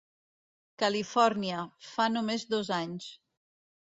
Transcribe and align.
Califòrnia, 0.83 1.59
fa 1.89 2.09
només 2.15 2.45
dos 2.53 2.75
anys. 2.81 3.11